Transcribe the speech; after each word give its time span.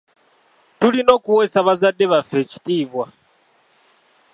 Tulina 0.79 1.11
okuweesa 1.17 1.59
bazadde 1.67 2.05
baffe 2.11 2.37
ekitiibwa. 2.43 3.05